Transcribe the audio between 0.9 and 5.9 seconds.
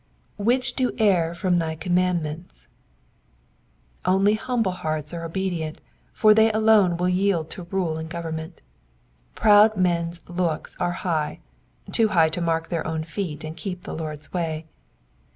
err from thy commandments,'*^ Only humble hearts are obedient,